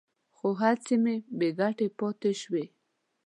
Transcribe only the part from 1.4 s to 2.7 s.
ګټې پاتې شوې.